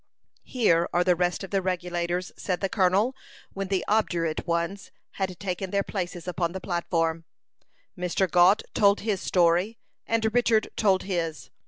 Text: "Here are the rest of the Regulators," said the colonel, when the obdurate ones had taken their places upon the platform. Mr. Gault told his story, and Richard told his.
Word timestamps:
"Here 0.45 0.89
are 0.93 1.03
the 1.03 1.15
rest 1.15 1.43
of 1.43 1.51
the 1.51 1.61
Regulators," 1.61 2.31
said 2.35 2.59
the 2.59 2.69
colonel, 2.69 3.15
when 3.53 3.67
the 3.67 3.85
obdurate 3.87 4.47
ones 4.47 4.89
had 5.19 5.39
taken 5.39 5.69
their 5.69 5.83
places 5.83 6.27
upon 6.27 6.53
the 6.53 6.59
platform. 6.59 7.25
Mr. 7.95 8.27
Gault 8.27 8.63
told 8.73 9.01
his 9.01 9.21
story, 9.21 9.77
and 10.07 10.33
Richard 10.33 10.69
told 10.75 11.03
his. 11.03 11.51